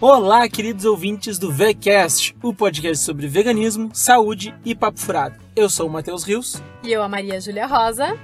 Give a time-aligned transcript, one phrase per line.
[0.00, 5.36] Olá, queridos ouvintes do VCast, o podcast sobre veganismo, saúde e papo furado.
[5.54, 6.62] Eu sou o Matheus Rios.
[6.82, 8.16] E eu, a Maria Júlia Rosa.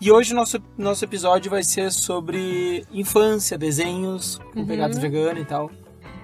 [0.00, 4.66] E hoje nosso, nosso episódio vai ser sobre infância, desenhos, com Uhum.
[4.66, 5.70] pegada vegana e tal.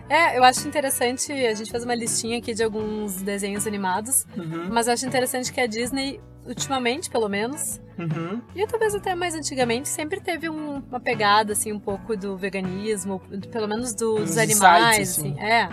[0.09, 4.68] É, eu acho interessante, a gente fez uma listinha aqui de alguns desenhos animados, Uhum,
[4.71, 8.40] mas eu acho interessante que a Disney, ultimamente pelo menos, uhum.
[8.54, 13.21] e talvez até mais antigamente, sempre teve um- uma pegada, assim, um pouco do veganismo,
[13.50, 15.32] pelo menos do- dos animais, assim.
[15.32, 15.40] assim.
[15.40, 15.68] É,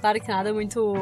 [0.00, 0.94] claro que nada muito,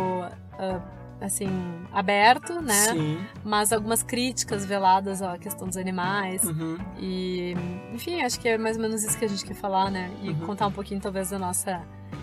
[0.59, 0.81] ah,
[1.21, 1.48] assim,
[1.93, 2.73] aberto, né?
[2.75, 3.19] Sim.
[3.45, 6.43] Mas algumas críticas veladas à questão dos animais.
[6.43, 6.77] Uhum.
[6.98, 7.55] E,
[7.95, 10.11] enfim, acho que é mais ou menos isso que a gente quer falar, né?
[10.20, 10.41] E Uhum.
[10.47, 11.81] contar um pouquinho, talvez, da nossa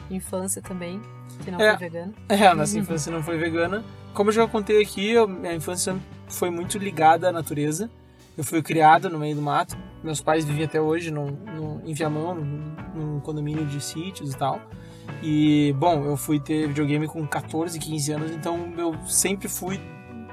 [0.10, 1.02] infância também,
[1.44, 1.78] que não É.
[1.78, 2.14] foi vegana.
[2.30, 2.82] É, a nossa Uhum.
[2.82, 3.84] infância não foi vegana.
[4.14, 5.96] Como eu já contei aqui, eu- minha infância
[6.28, 7.90] foi muito ligada à natureza.
[8.38, 9.78] Eu fui criado no meio do mato.
[10.04, 14.38] Meus pais vivem até hoje no, no, em Viamão, num, num condomínio de sítios e
[14.38, 14.62] tal.
[15.22, 19.80] E, bom, eu fui ter videogame com 14, 15 anos, então eu sempre fui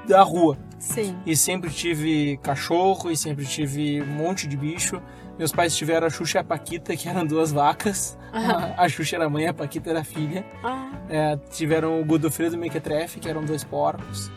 [0.07, 0.57] da rua.
[0.79, 1.15] Sim.
[1.25, 5.01] E sempre tive cachorro, e sempre tive um monte de bicho.
[5.37, 8.17] Meus pais tiveram a Xuxa e a Paquita, que eram duas vacas.
[8.33, 10.45] A, a Xuxa era mãe, a Paquita era filha.
[10.63, 14.31] Ah, É, tiveram o Godofredo e o Mequetrefe, que eram dois porcos.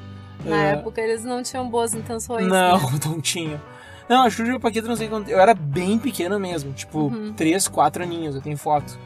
[0.44, 2.46] na É, época eles não tinham boas intenções.
[2.46, 2.98] Não, né?
[3.06, 3.60] não tinha.
[4.08, 5.30] Não, a Xuxa e a Paquita não sei quanto.
[5.30, 7.32] Eu era bem pequena mesmo, tipo, Uhum.
[7.34, 8.98] três, quatro aninhos, eu tenho foto.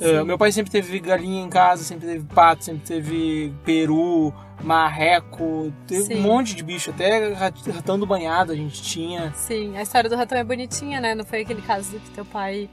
[0.00, 5.72] É, meu pai sempre teve galinha em casa, sempre teve pato, sempre teve peru, marreco,
[5.86, 6.16] teve Sim.
[6.18, 9.32] um monte de bicho, até rat- ratão do banhado a gente tinha.
[9.34, 11.14] Sim, a história do ratão é bonitinha, né?
[11.14, 12.68] Não foi aquele caso que teu pai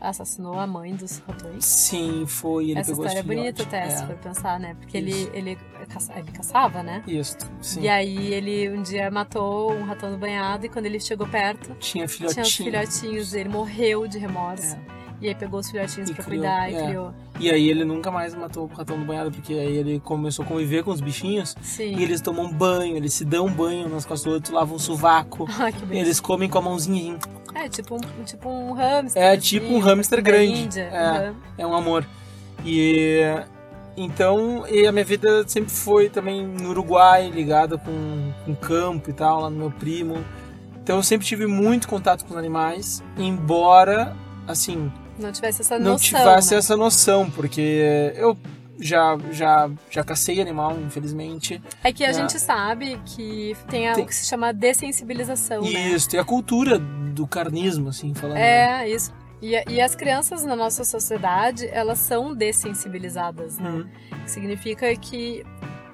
[0.00, 1.64] assassinou a mãe dos ratões?
[1.64, 2.70] Sim, foi.
[2.70, 4.74] Ele Essa pegou história é bonita até, se É, for pensar, né?
[4.80, 5.30] Porque ele, Isso.
[5.32, 7.02] ele, caça- ele caçava, né?
[7.06, 7.82] Isso, sim.
[7.82, 11.68] E aí ele um dia matou um ratão do banhado e quando ele chegou perto,
[11.78, 12.42] Tinha tinha filhotinho.
[12.42, 14.74] os filhotinhos dele, morreu de remorso.
[14.76, 14.99] É.
[15.20, 16.86] E aí pegou os filhotinhos E pra criou, cuidar e é.
[16.86, 17.14] criou.
[17.38, 20.48] E aí ele nunca mais matou o ratão do banhado, porque aí ele começou a
[20.48, 21.96] conviver com os bichinhos Sim.
[21.96, 25.48] e eles tomam banho, eles se dão banho nas costas do outro, lavam o sovaco.
[25.60, 25.84] Ah, que.
[25.94, 27.18] Eles comem com a mãozinha.
[27.54, 29.22] É, tipo um, tipo um hamster.
[29.22, 30.62] É assim, tipo um hamster grande.
[30.62, 30.82] Índia.
[30.84, 31.28] É.
[31.28, 31.36] Uhum.
[31.58, 32.06] É um amor.
[32.64, 33.20] E
[33.96, 39.12] então, e a minha vida sempre foi também no Uruguai, ligada com, com campo e
[39.12, 40.24] tal, lá no meu primo.
[40.82, 44.16] Então eu sempre tive muito contato com os animais, embora,
[44.48, 46.18] assim, Não tivesse essa não noção.
[46.20, 46.58] tivesse né?
[46.58, 48.36] essa noção, porque eu
[48.80, 51.60] já, já, já cacei animal, infelizmente.
[51.84, 52.12] É que a É.
[52.14, 55.68] gente sabe que tem, a- Tem- que se chama dessensibilização, né?
[55.68, 58.36] Isso, e a cultura do carnismo, assim, falando.
[58.36, 58.82] né?
[58.84, 59.12] É, isso.
[59.42, 63.70] E, e as crianças na nossa sociedade, elas são dessensibilizadas, né?
[63.70, 63.88] Uhum.
[64.24, 65.44] Que significa que,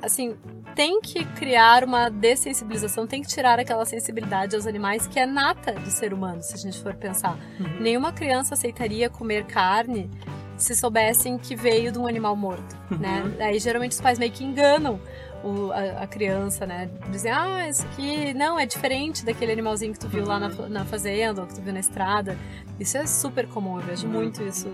[0.06, 0.37] assim,
[0.75, 5.72] tem que criar uma dessensibilização, tem que tirar aquela sensibilidade aos animais que é nata
[5.72, 7.39] do ser humano, se a gente for pensar.
[7.61, 7.81] Uhum.
[7.81, 10.11] Nenhuma criança aceitaria comer carne
[10.56, 12.99] se soubessem que veio de um animal morto, Uhum.
[12.99, 13.37] né?
[13.41, 14.99] Aí geralmente os pais meio que enganam
[15.44, 16.88] o- a, a criança, né?
[17.11, 20.69] Dizem, ah, isso aqui não é diferente daquele animalzinho que tu viu lá na, fa-
[20.69, 22.37] na fazenda ou que tu viu na estrada.
[22.81, 24.12] Isso é super comum, eu vejo Uhum.
[24.15, 24.69] muito isso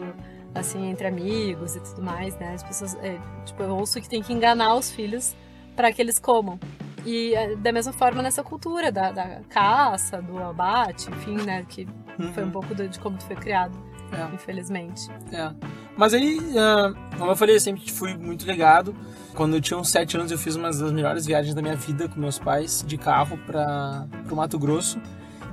[0.54, 2.52] assim entre amigos e tudo mais, né?
[2.54, 5.34] As pessoas, é, tipo, eu ouço que tem que enganar os filhos
[5.76, 6.58] para que eles comam.
[7.04, 11.64] E é, da mesma forma nessa cultura da, da caça, do abate, enfim, né?
[11.68, 11.86] Que
[12.34, 12.52] foi um Uhum.
[12.52, 13.76] pouco do- de como tu foi criado,
[14.12, 14.34] É.
[14.34, 15.10] infelizmente.
[15.32, 15.50] É.
[15.96, 18.94] Mas aí, ah, como eu falei, eu sempre fui muito ligado.
[19.34, 22.06] Quando eu tinha uns 7 anos, eu fiz uma das melhores viagens da minha vida
[22.08, 25.00] com meus pais, de carro para o Mato Grosso.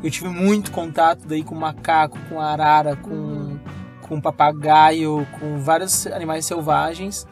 [0.03, 3.38] Eu tive muito contato daí com macaco, com arara, com, Uhum.
[4.09, 7.25] Com papagaio, com vários animais selvagens.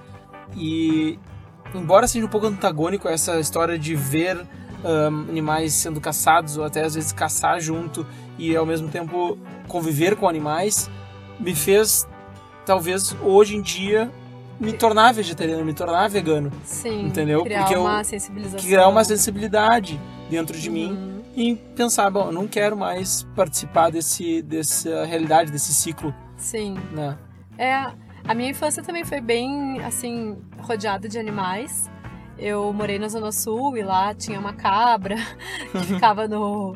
[0.56, 1.20] E,
[1.76, 4.40] embora seja um pouco antagônico essa história de ver
[4.86, 8.06] ah, animais sendo caçados, ou até às vezes caçar junto
[8.38, 10.90] e ao mesmo tempo conviver com animais,
[11.40, 12.08] me fez
[12.66, 14.12] talvez hoje em dia
[14.60, 17.44] me tornar vegetariano, me tornar vegano, Sim, Entendeu?
[17.44, 18.60] criar Porque eu- uma sensibilização.
[18.60, 20.00] criar uma sensibilidade
[20.32, 21.17] dentro de mim Uhum.
[21.38, 26.74] E pensar, bom, eu não quero mais participar desse dessa realidade, desse ciclo, Sim.
[26.92, 27.16] né?
[27.60, 27.74] É,
[28.28, 31.92] a minha infância também foi bem, assim, rodeada de animais.
[32.40, 35.16] Eu morei na Zona Sul e lá tinha uma cabra
[35.72, 36.76] que ficava no,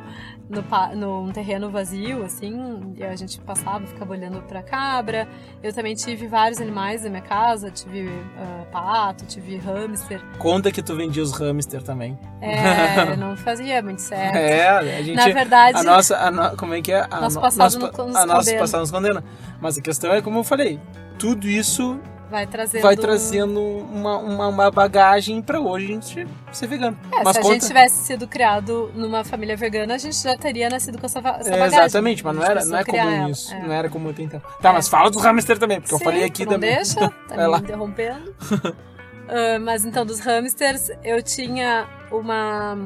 [0.52, 5.28] no, num terreno vazio, assim, e a gente passava, ficava olhando pra cabra.
[5.64, 10.22] Eu também tive vários animais na minha casa, tive ah, pato, tive hamster.
[10.38, 12.20] Conta que tu vendia os hamster também.
[12.42, 14.36] É, não fazia muito certo.
[14.36, 17.08] É, a gente Na verdade, a nossa, a no- como é que é?
[17.10, 18.60] A Nosso no- passado nosso no- pa- nos a nosso condena.
[18.60, 19.24] passado nos condena.
[19.62, 20.80] Mas a questão é como eu falei,
[21.18, 22.00] tudo isso
[22.32, 22.82] vai trazendo.
[22.82, 26.98] vai trazendo uma, uma, uma bagagem pra hoje a gente ser vegano.
[27.12, 30.36] É, Mas se a conta- gente tivesse sido criado numa família vegana, a gente já
[30.38, 31.80] teria nascido com essa, essa É, bagagem.
[31.80, 33.54] exatamente, mas não era, não é comum isso.
[33.54, 33.60] É.
[33.62, 34.42] Não era comum até então.
[34.62, 36.74] Tá, mas fala dos hamster também, porque eu Sim, falei aqui também.
[36.76, 38.34] deixa, tá me interrompendo.
[39.32, 42.78] Ah, mas então, dos hamsters, eu tinha uma.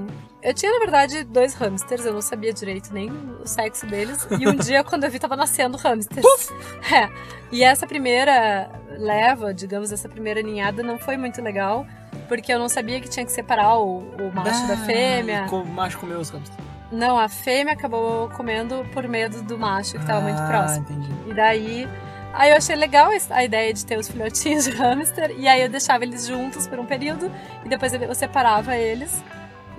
[0.44, 4.28] Eu tinha, na verdade, dois hamsters, eu não sabia direito nem o sexo deles.
[4.40, 6.26] E um dia, quando eu vi, tava nascendo hamsters.
[6.94, 7.10] É.
[7.52, 11.86] E essa primeira leva, digamos, essa primeira ninhada não foi muito legal,
[12.28, 15.48] porque eu não sabia que tinha que separar o, o macho da Ah, fêmea.
[15.52, 16.64] O macho comeu os hamsters.
[16.92, 20.86] Não, a fêmea acabou comendo por medo do macho, que tava muito Ah, próximo.
[20.90, 21.10] entendi.
[21.28, 21.90] E daí,
[22.36, 25.34] aí eu achei legal a ideia de ter os filhotinhos de hamster.
[25.38, 27.32] E aí eu deixava eles juntos por um período
[27.64, 29.24] e depois eu separava eles.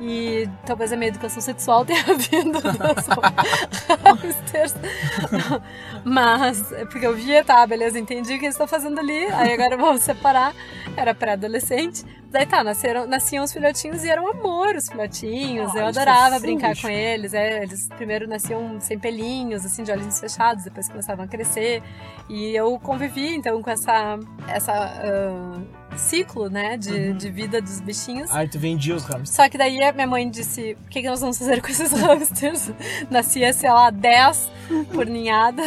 [0.00, 3.06] E talvez a minha educação sexual tenha vindo dos
[4.04, 4.74] hamsters.
[6.04, 9.26] Mas, é porque eu via, tá, beleza, entendi o que eles estão fazendo ali.
[9.26, 10.54] Aí agora vamos separar.
[10.96, 12.04] Era pré-adolescente.
[12.30, 15.74] Daí tá, nasceram, nasciam os filhotinhos e eram amor os filhotinhos.
[15.74, 16.42] Eu adorava fofinhos.
[16.42, 17.32] brincar com eles.
[17.32, 21.82] É, eles primeiro nasciam sem pelinhos, assim, de olhinhos fechados, depois começavam a crescer.
[22.28, 25.60] E eu convivi, então, com essa, essa ah,
[25.96, 27.16] ciclo, né, de, Uhum.
[27.16, 28.30] de vida dos bichinhos.
[28.30, 29.30] Aí tu vendia os hamsters.
[29.30, 31.92] Só que daí a minha mãe disse: o que, que nós vamos fazer com esses
[31.92, 32.70] hamsters?
[33.10, 34.50] Nascia, sei lá, 10
[34.92, 35.62] por ninhada,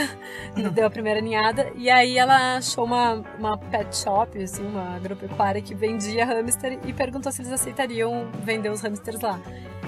[0.74, 1.72] deu a primeira ninhada.
[1.76, 6.94] E aí ela achou uma, uma pet shop, assim, uma agropecuária que vendia hamster e
[6.94, 9.40] perguntou se eles aceitariam vender os hamsters lá.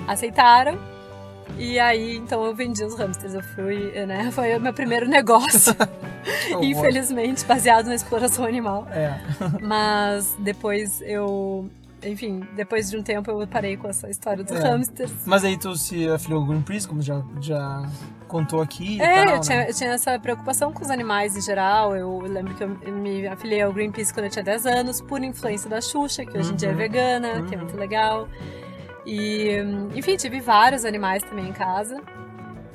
[0.07, 0.77] Aceitaram.
[1.57, 3.33] E aí, então eu vendi os hamsters.
[3.33, 4.31] Eu fui, né?
[4.31, 5.75] Foi o meu primeiro negócio,
[6.61, 8.87] infelizmente, baseado na exploração animal.
[8.91, 9.19] É.
[9.61, 11.69] Mas depois eu.
[12.03, 14.63] Enfim, depois de um tempo eu parei com essa história dos É.
[14.67, 15.11] hamsters.
[15.23, 17.85] Mas aí tu se afiliou ao Greenpeace, como já, já
[18.27, 19.69] contou aqui É, tal, eu, tinha, né?
[19.69, 21.95] eu tinha essa preocupação com os animais em geral.
[21.95, 25.69] Eu lembro que eu me afiliei ao Greenpeace quando eu tinha 10 anos, por influência
[25.69, 26.77] da Xuxa, que hoje em dia é Uhum.
[26.77, 27.65] vegana, que é Uhum.
[27.65, 28.27] muito legal.
[29.05, 29.57] E,
[29.95, 32.01] enfim, tive vários animais também em casa.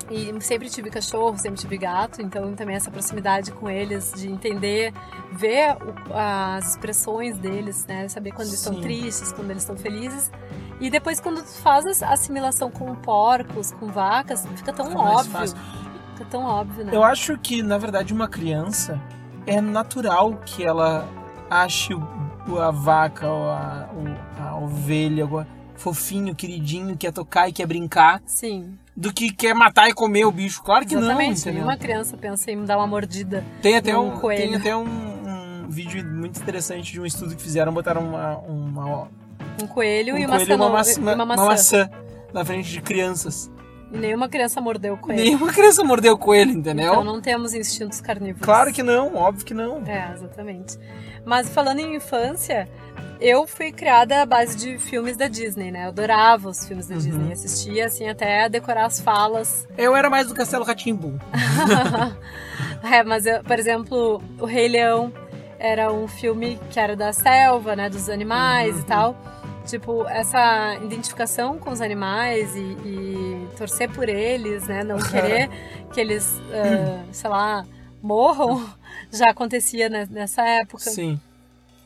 [0.09, 4.93] E sempre tive cachorro, sempre tive gato, então também essa proximidade com eles, de entender,
[5.33, 5.77] ver
[6.15, 8.07] as expressões deles, né?
[8.09, 10.31] Saber quando eles estão tristes, quando eles estão felizes.
[10.81, 15.33] E depois, quando tu faz a assimilação com porcos, com vacas, fica tão Fica óbvio.
[16.13, 16.95] Fica tão óbvio, né?
[16.95, 19.01] Eu acho que, na verdade, uma criança
[19.45, 21.05] é natural que ela
[21.51, 25.45] ache a vaca ou a, o- a ovelha o
[25.77, 30.33] fofinho, queridinho, quer tocar e quer brincar, Sim, do que quer matar e comer o
[30.33, 30.63] bicho.
[30.63, 31.29] Claro que exatamente.
[31.29, 31.55] não, entendeu?
[31.55, 33.45] Nenhuma criança pensa em dar uma mordida.
[33.63, 34.43] Tem até um, coelho.
[34.43, 39.09] tem até um, um vídeo muito interessante de um estudo que fizeram, botaram uma, uma,
[39.63, 41.45] Um coelho um e uma, coelho e uma, ceno- maçã, uma maçã.
[41.47, 41.91] maçã
[42.33, 43.51] na frente de crianças.
[43.91, 45.23] Nenhuma criança mordeu o coelho.
[45.23, 46.91] Nenhuma criança mordeu o coelho, entendeu?
[46.93, 48.43] Então não temos instintos carnívoros.
[48.45, 49.83] Claro que não, óbvio que não.
[49.87, 50.77] É, exatamente.
[51.25, 52.69] Mas falando em infância,
[53.21, 55.85] eu fui criada à base de filmes da Disney, né?
[55.85, 57.01] Eu adorava os filmes da Uhum.
[57.01, 57.33] Disney.
[57.33, 59.67] Assistia, assim, até decorar as falas.
[59.79, 61.19] Eu era mais do Castelo Ratimbu.
[62.83, 65.13] é, mas, eu, por exemplo, O Rei Leão
[65.59, 67.89] era um filme que era da selva, né?
[67.89, 68.81] Dos animais Uhum.
[68.81, 69.17] e tal.
[69.67, 74.85] Tipo, essa identificação com os animais e, e torcer por eles, né?
[74.85, 75.51] Não querer
[75.93, 77.65] que eles, ah, sei lá,
[78.01, 78.65] morram,
[79.11, 80.85] já acontecia ne- nessa época.
[80.91, 81.21] Sim.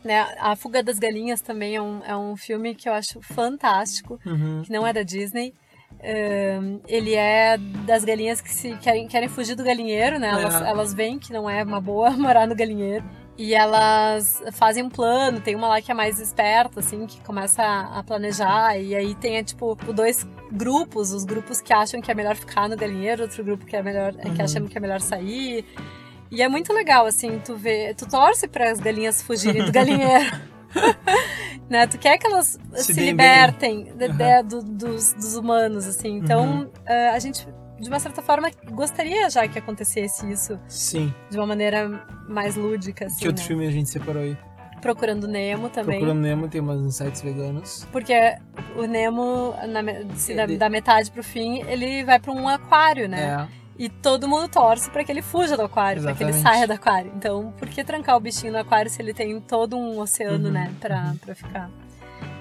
[0.04, 0.26] né?
[0.38, 4.62] A Fuga das Galinhas também é um, é um filme que eu acho fantástico, Uhum.
[4.64, 5.54] que não é da Disney.
[6.02, 10.28] Ahn, ele é das galinhas que se querem, querem fugir do galinheiro, né?
[10.28, 10.68] Elas, É.
[10.68, 13.04] elas veem que não é uma boa morar no galinheiro.
[13.42, 17.62] E elas fazem um plano, tem uma lá que é mais esperta, assim, que começa
[17.62, 22.14] a planejar, e aí tem, é, tipo, dois grupos, os grupos que acham que é
[22.14, 24.44] melhor ficar no galinheiro, outro grupo que é melhor, que Uhum.
[24.44, 25.64] acham que é melhor sair.
[26.30, 30.30] E é muito legal, assim, tu vê, tu torce para as galinhas fugirem do galinheiro.
[31.68, 31.87] né?
[31.87, 34.16] Tu quer que elas Se se, libertem de- Uhum.
[34.16, 36.16] de- do- dos, dos humanos, assim.
[36.18, 36.70] Então, Uhum.
[36.87, 37.49] eh, a gente,
[37.80, 41.12] de uma certa forma, gostaria já que acontecesse isso Sim.
[41.30, 41.88] de uma maneira
[42.28, 43.49] mais lúdica, assim, que outro né?
[43.49, 44.37] filme a gente separou aí?
[44.80, 45.99] Procurando Nemo também.
[45.99, 47.87] Procurando Nemo tem umas insights veganos.
[47.92, 48.14] Porque
[48.76, 49.80] o Nemo, na
[50.16, 53.46] se da, Ele- da metade pro fim, ele vai para um aquário, né?
[53.56, 53.60] É.
[53.78, 56.72] E todo mundo torce para que ele fuja do aquário, para que ele saia do
[56.75, 57.12] aquário.
[57.16, 60.52] Então, por que trancar o bichinho no aquário se ele tem todo um oceano, Uhum,
[60.52, 61.70] né, pra, pra ficar?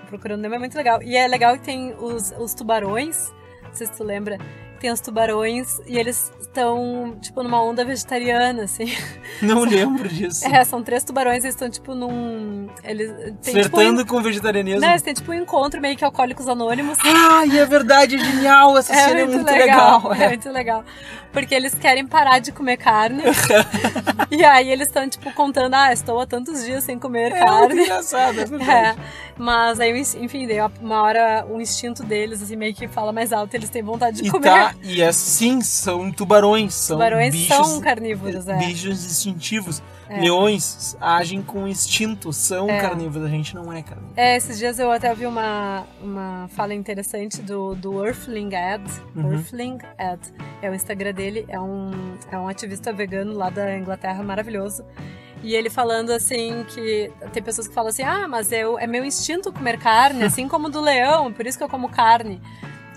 [0.07, 1.01] Procurando Nemo é muito legal.
[1.03, 3.31] E é legal que tem os, os tubarões,
[3.63, 4.37] não sei se tu lembra,
[4.79, 8.85] tem os tubarões e eles estão, tipo, numa onda vegetariana, assim.
[9.41, 10.47] Não lembro disso.
[10.47, 12.67] É, são três tubarões, eles estão, tipo, num.
[12.83, 13.11] Eles.
[13.41, 14.81] Tem, Flertando tipo, com o vegetarianismo.
[14.81, 16.97] né, eles têm, tipo, um encontro meio que alcoólicos anônimos.
[17.05, 18.77] Ah, e é verdade, é genial.
[18.77, 20.13] Essa cena é muito legal.
[20.13, 20.83] É muito legal.
[21.31, 23.21] Porque eles querem parar de comer carne.
[24.31, 27.45] e aí eles estão, tipo, contando, ah, estou há tantos dias sem comer É muito
[27.45, 27.81] carne.
[27.83, 28.99] engraçado, é É, verdade.
[29.37, 33.53] mas aí, enfim, daí uma hora o instinto deles, assim, meio que fala mais alto,
[33.53, 34.49] eles têm vontade de E comer.
[34.49, 38.57] tá, e é sim, são tubarões, são Tubarões bichos, são carnívoros, é.
[38.57, 39.81] bichos instintivos.
[40.09, 40.21] É.
[40.21, 42.81] Leões agem com instinto, são É.
[42.81, 44.13] carnívoros, a gente não é carnívoro.
[44.17, 48.83] É, esses dias eu até vi uma, uma fala interessante do, do Earthling Ed.
[49.15, 49.33] Uhum.
[49.33, 50.19] Earthling Ed.
[50.63, 51.91] É o Instagram dele, é um,
[52.31, 54.83] é um ativista vegano lá da Inglaterra, maravilhoso.
[55.43, 59.05] E ele falando assim que tem pessoas que falam assim, ah, mas eu, é meu
[59.05, 62.41] instinto comer carne, assim como do leão, por isso que eu como carne.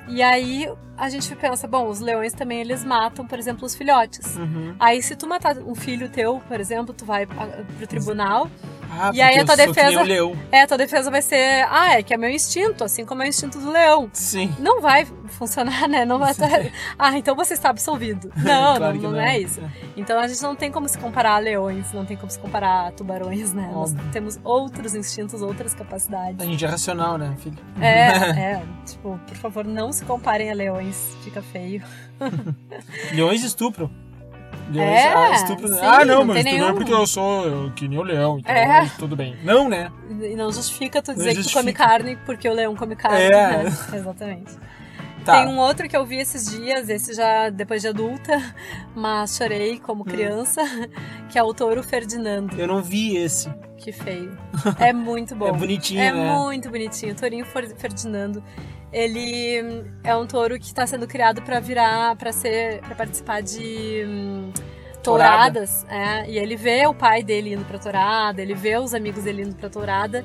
[0.09, 0.69] E aí
[1.03, 4.37] a gente pensa, bom, os leões também eles matam, por exemplo, os filhotes.
[4.37, 4.77] Uhum.
[4.79, 8.49] Aí se tu matar um filho teu, por exemplo, tu vai pro tribunal
[8.95, 10.03] Ah, E aí a tua defesa-
[10.51, 13.29] é, tua defesa vai ser, ah, é que é meu instinto, assim como é o
[13.29, 14.11] instinto do leão.
[14.13, 14.55] Sim.
[14.59, 16.05] Não vai funcionar, né?
[16.05, 16.49] Não vai estar...
[16.99, 18.31] Ah, então você está absolvido.
[18.37, 19.61] Não, Claro não, que não é isso.
[19.97, 22.89] Então a gente não tem como se comparar a leões, não tem como se comparar
[22.89, 23.71] a tubarões, né?
[23.73, 24.11] Nós Óbvio.
[24.13, 26.41] temos outros instintos, outras capacidades.
[26.41, 27.57] A gente é racional, né, filho?
[27.81, 28.07] É,
[28.61, 28.63] é.
[28.85, 30.92] Tipo, por favor, não se comparem a leões.
[31.23, 31.83] Fica feio.
[33.15, 33.91] Leões estupram.
[34.71, 35.69] Leões É, ah, estupram.
[35.69, 37.99] sim, ah, não, não mas tem tu não é porque eu sou eu, que nem
[37.99, 38.89] o leão, então É.
[38.99, 39.37] tudo bem.
[39.43, 39.91] Não, né?
[40.23, 41.87] E não justifica tu Não dizer que tu come justifica.
[41.87, 43.23] carne porque o leão come carne.
[43.25, 43.31] É.
[43.65, 43.65] né?
[43.95, 44.53] Exatamente.
[45.25, 45.35] Tá.
[45.45, 48.41] Tem um outro que eu vi esses dias, esse já depois de adulta,
[48.95, 49.81] mas chorei Hum.
[49.85, 50.63] como criança,
[51.29, 52.57] que é o Touro Ferdinando.
[52.59, 53.49] Eu não vi esse.
[53.77, 54.37] Que feio.
[54.79, 55.49] É muito bom.
[55.49, 56.33] É bonitinho, É né?
[56.37, 57.13] muito bonitinho.
[57.13, 58.43] O Tourinho Fer- Ferdinando.
[58.93, 63.41] Ele hum, é um touro que está sendo criado para virar, para ser, para participar
[63.41, 64.53] de hum,
[65.03, 65.61] Tourada.
[65.61, 65.87] touradas.
[65.89, 69.43] É, e ele vê o pai dele indo pra tourada, ele vê os amigos dele
[69.43, 70.25] indo pra tourada.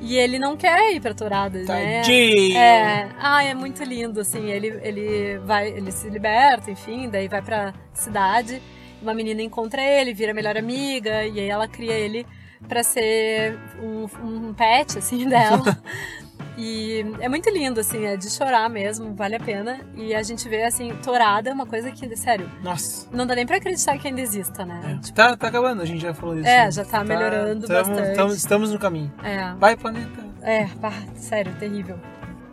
[0.00, 2.02] E ele não quer ir pra tourada, né?
[2.02, 2.56] Tadinho.
[2.56, 7.42] É, ah, é muito lindo, assim, ele, ele vai, ele se liberta, enfim, daí vai
[7.42, 8.62] pra cidade,
[9.02, 12.24] uma menina encontra ele, vira melhor amiga, e aí ela cria ele
[12.68, 15.64] pra ser um, um pet, assim, dela.
[16.60, 19.78] E é muito lindo, assim, é de chorar mesmo, vale a pena.
[19.94, 23.06] E a gente vê, assim, tourada é uma coisa que, sério, Nossa.
[23.12, 24.98] não dá nem pra acreditar que ainda exista, né?
[25.00, 25.12] É.
[25.12, 26.48] Tá, tá acabando, a gente já falou disso.
[26.48, 28.16] É, já tá melhorando tamo- bastante.
[28.16, 29.12] tamo- estamos no caminho.
[29.22, 30.24] É, Vai, planeta.
[30.42, 31.96] é, pá, sério, terrível.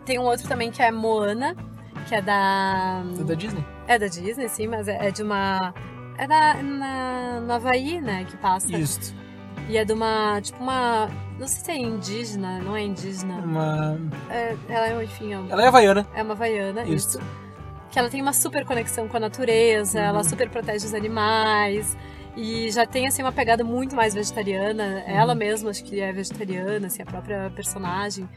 [0.04, 1.56] Tem um outro também que é Moana,
[2.08, 3.02] que é da.
[3.18, 3.64] É da Disney.
[3.88, 5.74] É da Disney, sim, mas é é de uma.
[6.16, 8.70] É da, na, no Havaí, né, que passa.
[8.76, 9.12] Isso.
[9.68, 11.10] E é de uma, tipo uma...
[11.38, 13.34] Não sei se é indígena, não é indígena.
[13.38, 13.98] Uma...
[14.30, 16.06] É, ela é, enfim, é uma, Ela é havaiana.
[16.14, 17.18] é uma havaiana, Isso.
[17.18, 17.20] isso.
[17.90, 20.04] Que ela tem uma super conexão com a natureza, Uhum.
[20.04, 21.96] ela super protege os animais.
[22.36, 25.02] E já tem, assim, uma pegada muito mais vegetariana.
[25.06, 25.38] Ela Uhum.
[25.38, 28.28] mesma, acho que é vegetariana, assim, a própria personagem.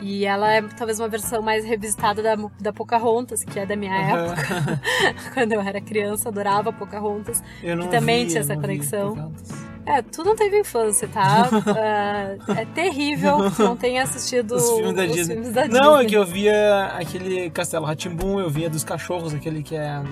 [0.00, 3.94] E ela é talvez uma versão mais revisitada da, da Pocahontas, que é da minha
[3.96, 4.54] época.
[4.54, 4.80] Aham.
[5.34, 7.42] Quando eu era criança, adorava Pocahontas.
[7.62, 9.08] Eu não também vi, tinha eu essa não vi conexão.
[9.10, 9.67] Pocahontas.
[9.90, 11.48] É, tu não teve infância, tá?
[11.66, 15.34] Ah, é terrível tu não tenha assistido Os filmes da Disney.
[15.36, 19.62] filmes da Não, é que eu via aquele Castelo Ratimbum, eu via dos cachorros, aquele
[19.62, 20.02] que é.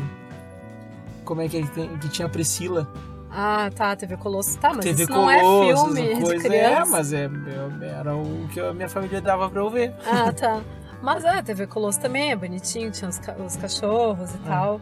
[1.24, 1.88] Como é que tem?
[1.98, 2.88] Que tinha a Priscila.
[3.30, 4.56] Ah, tá, TV Colosso.
[4.58, 6.48] Tá, mas TV isso não é filme de coisa.
[6.48, 6.70] criança.
[6.70, 9.92] É, mas é, eu- era o que a minha família dava pra eu ver.
[10.06, 10.60] Ah, tá.
[11.02, 14.48] Mas é, TV Colosso também é bonitinho, tinha os, ca- os cachorros e Ah.
[14.48, 14.80] tal.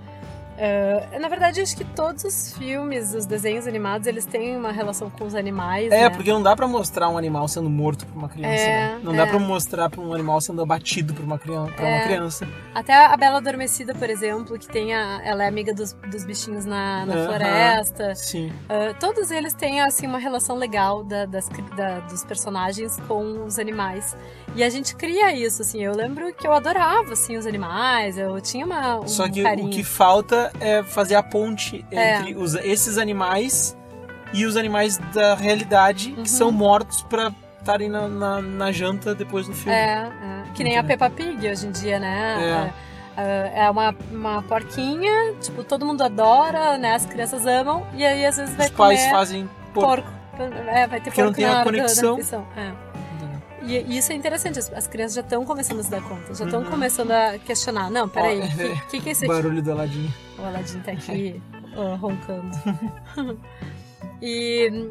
[0.56, 5.10] É, na verdade, acho que todos os filmes, os desenhos animados, eles têm uma relação
[5.10, 6.10] com os animais, É, né?
[6.10, 9.00] porque não dá pra mostrar um animal sendo morto por uma criança, É, né?
[9.02, 9.26] Não dá é.
[9.26, 11.72] pra mostrar pra um animal sendo abatido por uma criança.
[11.72, 12.04] Pra uma É.
[12.04, 12.48] criança.
[12.74, 16.64] Até a Bela Adormecida, por exemplo, que tem a, ela é amiga dos, dos bichinhos
[16.64, 17.26] na, na Aham.
[17.26, 18.14] floresta.
[18.14, 18.52] Sim.
[18.68, 23.58] Ah, todos eles têm assim uma relação legal da- das, da- dos personagens com os
[23.58, 24.16] animais.
[24.54, 25.82] E a gente cria isso, assim.
[25.82, 29.66] Eu lembro que eu adorava assim os animais, eu tinha uma, um Só que carinho.
[29.66, 32.16] o que falta é fazer a ponte É.
[32.20, 33.76] entre os- esses animais
[34.32, 36.22] e os animais da realidade Uhum.
[36.22, 39.76] que são mortos pra estarem na, na, na janta depois do filme.
[39.76, 40.42] É, é.
[40.54, 40.84] que nem a?
[40.84, 42.70] Peppa Pig hoje em dia, né?
[43.16, 46.94] É, é- é uma, uma porquinha, tipo, todo mundo adora, né?
[46.94, 50.02] As crianças amam, e aí às vezes vai Os pais fazem porco.
[50.02, 50.12] porco.
[50.68, 52.16] É, vai ter Porque não porco tem a na da conexão.
[52.16, 52.46] refeição.
[52.56, 52.93] É.
[53.66, 56.34] E, e isso é interessante, as, as crianças já estão começando a se dar conta,
[56.34, 56.70] já estão Uhum.
[56.70, 57.90] começando a questionar.
[57.90, 59.26] Não, peraí, o que, que, que é aqui?
[59.26, 60.12] Barulho do Aladim.
[60.38, 61.40] O Aladdin tá aqui
[62.00, 62.50] roncando.
[64.22, 64.90] e,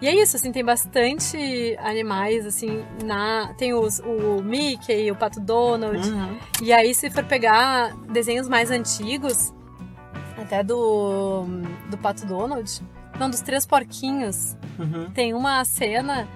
[0.00, 3.52] E é isso, assim, tem bastante animais, assim, na...
[3.58, 6.08] Tem os, o Mickey, o Pato Donald.
[6.08, 6.38] Uhum.
[6.62, 9.52] E aí, se for pegar desenhos mais antigos,
[10.40, 11.44] até do,
[11.90, 12.80] do Pato Donald,
[13.18, 15.10] não, dos Três Porquinhos, Uhum.
[15.10, 16.28] tem uma cena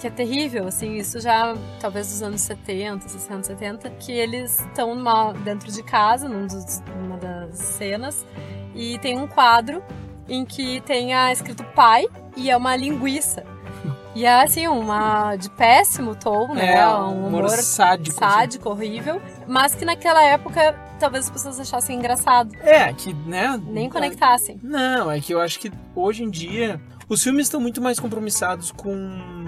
[0.00, 4.94] que é terrível, assim, isso já talvez dos anos 70, 60, 70, que eles estão
[5.44, 8.26] dentro de casa, num dos- numa das cenas,
[8.74, 9.82] e tem um quadro
[10.28, 13.44] em que tem a escrito pai e é uma linguiça.
[14.16, 16.74] E é assim, uma de péssimo tom, né?
[16.76, 18.24] É, um humor sádico.
[18.24, 18.32] assim.
[18.34, 23.60] sádico, horrível, mas que naquela época talvez as pessoas achassem engraçado, É, que, né?
[23.66, 24.58] nem conectassem.
[24.62, 28.70] Não, é que eu acho que hoje em dia os filmes estão muito mais compromissados
[28.70, 29.46] com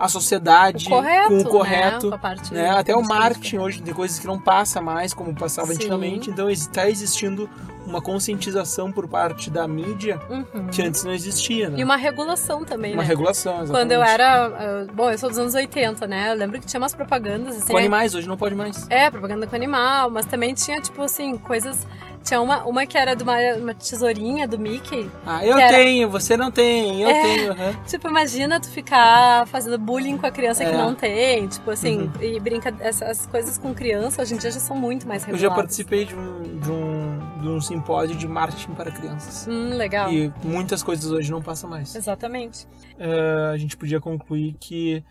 [0.00, 1.44] a sociedade, O correto, com o né?
[1.44, 2.08] correto.
[2.08, 2.70] Com a parte né?
[2.70, 5.74] Até o marketing hoje tem coisas que não passa mais como passava Sim.
[5.74, 7.48] antigamente, então está existindo
[7.86, 10.68] uma conscientização por parte da mídia Uhum.
[10.68, 11.78] que antes não existia, né?
[11.80, 13.08] E uma regulação também, Uma né?
[13.08, 13.72] regulação, exatamente.
[13.78, 14.48] Quando eu era.
[14.88, 16.30] uh, Bom, eu sou dos anos 80, né?
[16.30, 17.72] Eu lembro que tinha umas propagandas assim.
[17.72, 18.86] Com animais, hoje não pode mais.
[18.88, 21.86] É, propaganda com animal, mas também tinha, tipo assim, coisas.
[22.22, 25.10] Tinha uma, uma que era de uma, uma tesourinha do Mickey.
[25.24, 27.22] Ah, eu Que era- tenho, você não tem, eu É.
[27.22, 27.52] tenho.
[27.52, 27.72] aham.
[27.88, 30.76] Tipo, imagina tu ficar fazendo bullying com a criança que É.
[30.76, 31.48] não tem.
[31.48, 32.12] Tipo assim, Uhum.
[32.22, 32.74] e brinca.
[32.80, 35.50] Essas coisas com criança hoje em dia já são muito mais Eu reguladas.
[35.50, 39.46] já participei de um, de, um, de um simpósio de marketing para crianças.
[39.48, 40.12] Hum, legal.
[40.12, 41.94] E muitas coisas hoje não passam mais.
[41.96, 42.66] Exatamente.
[42.98, 45.02] Eh, a gente podia concluir que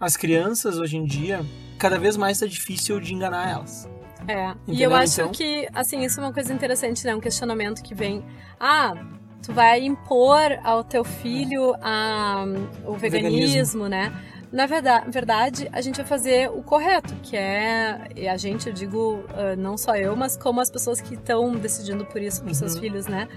[0.00, 1.44] as crianças hoje em dia,
[1.78, 3.86] cada vez mais está difícil de enganar elas.
[4.26, 4.48] É.
[4.66, 5.32] e Entendeu, eu acho então?
[5.32, 7.14] que, assim, isso é uma coisa interessante, né?
[7.14, 8.24] Um questionamento que vem.
[8.58, 8.94] Ah,
[9.42, 12.44] tu vai impor ao teu filho a,
[12.86, 14.12] o veganismo, né?
[14.52, 18.08] Na verdade, verdade, a gente vai fazer o correto, que é.
[18.14, 21.52] E a gente, eu digo, ah, não só eu, mas como as pessoas que estão
[21.52, 22.80] decidindo por isso para os seus Uhum.
[22.80, 23.28] filhos, né?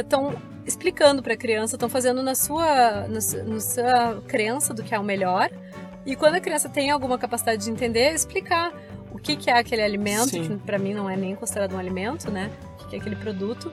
[0.00, 0.34] Estão
[0.64, 4.98] explicando para a criança, estão fazendo na sua, na na sua crença do que é
[4.98, 5.50] o melhor.
[6.06, 8.95] E quando a criança tem alguma capacidade de entender, explicar o
[9.26, 10.42] que, que é aquele alimento, Sim.
[10.48, 12.50] que para mim não é nem considerado um alimento, né?
[12.74, 13.70] O que, que é aquele produto.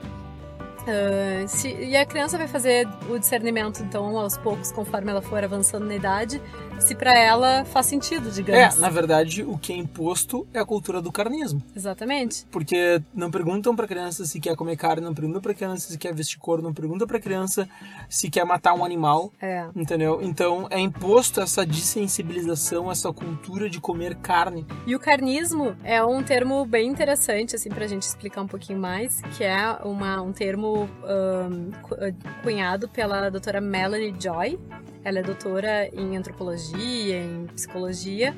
[0.86, 5.42] Ah, se- e a criança vai fazer o discernimento, então, aos poucos, conforme ela for
[5.42, 6.40] avançando na idade,
[6.78, 8.78] se para ela faz sentido, É, digamos.
[8.78, 11.62] na verdade, o que é imposto é a cultura do carnismo.
[11.74, 12.46] Exatamente.
[12.50, 16.14] Porque não perguntam pra criança se quer comer carne, não perguntam pra criança se quer
[16.14, 17.68] vestir couro, não perguntam pra criança
[18.08, 19.66] se quer matar um animal, É.
[19.74, 20.20] entendeu?
[20.22, 24.66] Então é imposto essa desensibilização, essa cultura de comer carne.
[24.86, 29.20] E o carnismo é um termo bem interessante, assim, pra gente explicar um pouquinho mais,
[29.36, 30.88] que é uma, um termo
[31.82, 34.58] cu- ah, cunhado pela doutora Melanie Joy.
[35.04, 38.34] Ela é doutora em antropologia, em psicologia.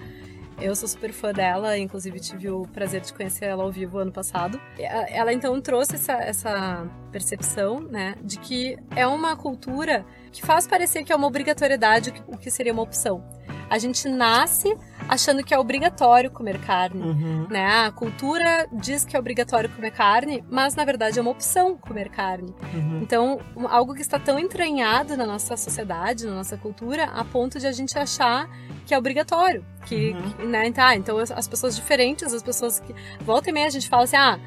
[0.61, 4.11] Eu sou super fã dela, inclusive tive o prazer de conhecer ela ao vivo ano
[4.11, 4.59] passado.
[4.79, 11.05] Ela então trouxe essa, essa percepção, né, de que é uma cultura que faz parecer
[11.05, 13.23] que é uma obrigatoriedade o que seria uma opção.
[13.69, 14.77] A gente nasce
[15.09, 17.03] achando que é obrigatório comer carne.
[17.03, 17.47] Uhum.
[17.49, 17.87] Né?
[17.87, 22.09] A cultura diz que é obrigatório comer carne, mas na verdade é uma opção comer
[22.09, 22.55] carne.
[22.75, 23.01] Uhum.
[23.03, 27.67] Então, algo que está tão entranhado na nossa sociedade, na nossa cultura, a ponto de
[27.67, 28.49] a gente achar
[28.85, 29.65] que é obrigatório.
[29.85, 30.31] Que, Uhum.
[30.33, 30.73] que, né?
[30.73, 32.95] Tá, então as, as pessoas diferentes, as pessoas que.
[33.21, 34.39] Volta e meia a gente fala assim, ah.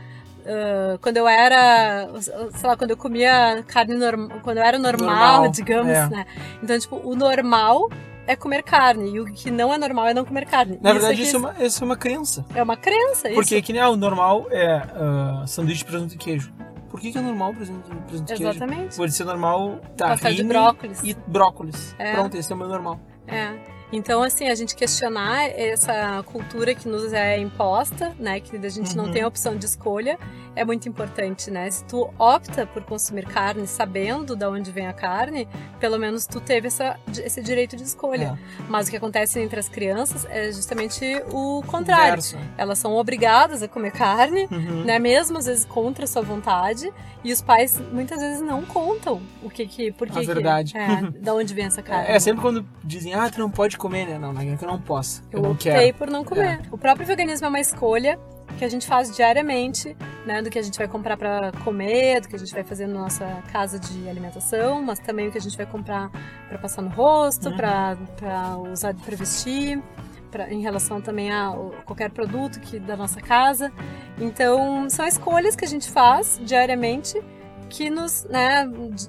[0.46, 5.10] ah, quando eu era, sei lá, quando eu comia carne normal, quando eu era normal,
[5.16, 6.08] Normal, digamos, é.
[6.10, 6.26] né?
[6.62, 7.90] Então, tipo, o normal
[8.30, 10.78] é comer carne e o que não é normal é não comer carne.
[10.80, 12.46] Na verdade, aqui isso é uma, isso é uma crença.
[12.54, 13.34] é uma crença, isso.
[13.34, 16.54] Porque que nem ah, o normal é ah, sanduíche de presunto e queijo.
[16.92, 18.52] Por que, que é normal presunto, presunto e queijo?
[18.52, 18.96] Exatamente.
[18.96, 21.02] Pode ser normal Pastel de brócolis.
[21.04, 21.96] e brócolis.
[21.98, 22.14] É.
[22.14, 23.00] Pronto, esse é o meu normal.
[23.28, 23.79] É.
[23.92, 28.40] Então, assim, a gente questionar essa cultura que nos é imposta, né?
[28.40, 29.12] Que a gente não Uhum.
[29.12, 30.18] tem opção de escolha,
[30.56, 31.70] é muito importante, né?
[31.72, 35.48] Se tu opta por consumir carne sabendo de onde vem a carne,
[35.80, 38.38] pelo menos tu teve essa, esse direito de escolha.
[38.68, 42.10] Mas o que acontece entre as crianças é justamente o contrário.
[42.20, 42.38] Inverso.
[42.58, 44.84] Elas são obrigadas a comer carne, Uhum.
[44.84, 45.00] né?
[45.00, 46.92] Mesmo às vezes contra a sua vontade,
[47.24, 50.74] e os pais muitas vezes não contam o que que, por que A que- verdade.
[50.78, 52.08] é, da onde vem essa carne.
[52.08, 54.20] É, é sempre quando dizem, ah, tu não pode comer, né?
[54.20, 55.24] Não, não é que eu não posso.
[55.32, 55.98] Eu, Eu não optei quero.
[55.98, 56.62] por não comer.
[56.72, 58.20] O próprio veganismo é uma escolha
[58.58, 62.28] que a gente faz diariamente, né, do que a gente vai comprar para comer, do
[62.28, 65.42] que a gente vai fazer na nossa casa de alimentação, mas também o que a
[65.42, 66.10] gente vai comprar
[66.50, 67.56] para passar no rosto, Uhum.
[67.56, 69.82] para usar para vestir,
[70.30, 71.54] pra, em relação também a
[71.86, 73.72] qualquer produto que da nossa casa.
[74.20, 77.22] Então, são escolhas que a gente faz diariamente
[77.70, 78.66] que nos, né,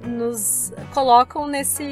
[0.06, 1.82] nos colocam nesse,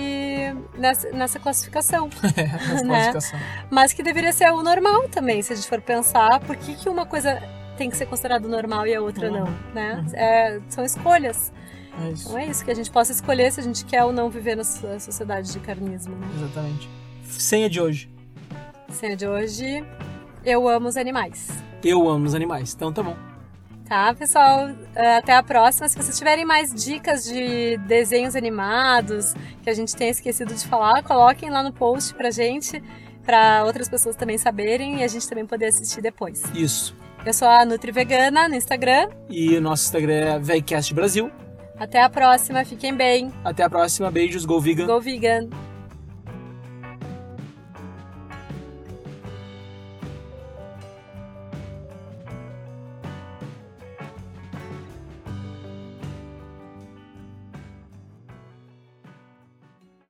[0.76, 3.10] nessa, nessa classificação Essa né?
[3.12, 3.40] classificação.
[3.70, 6.88] mas que deveria ser o normal também, se a gente for pensar, por que, que
[6.88, 7.42] uma coisa
[7.76, 9.38] tem que ser considerada normal e a outra Uhum.
[9.40, 9.94] não, né?
[10.06, 10.14] Uhum.
[10.14, 11.52] É, são escolhas.
[12.00, 12.28] É isso.
[12.28, 14.56] Então é isso, que a gente possa escolher se a gente quer ou não viver
[14.56, 16.26] na so- sociedade de carnismo, né?
[16.36, 16.88] Exatamente.
[17.24, 18.10] Senha de hoje.
[18.90, 19.84] Senha de hoje,
[20.44, 21.48] eu amo os animais.
[21.84, 22.72] Eu amo os animais.
[22.74, 23.16] Então tá bom.
[23.88, 24.68] Tá, pessoal?
[24.94, 25.88] Eh, Até a próxima.
[25.88, 31.02] Se vocês tiverem mais dicas de desenhos animados que a gente tenha esquecido de falar,
[31.02, 32.82] coloquem lá no post pra gente,
[33.24, 36.42] pra outras pessoas também saberem e a gente também poder assistir depois.
[36.54, 36.94] Isso.
[37.24, 39.08] Eu sou a Nutri Vegana no Instagram.
[39.28, 41.30] E o nosso Instagram é VegCast Brasil.
[41.78, 43.32] Até a próxima, fiquem bem.
[43.44, 44.10] Até a próxima.
[44.10, 44.44] Beijos.
[44.44, 44.86] Go Vegan.
[44.86, 45.48] Go vegan!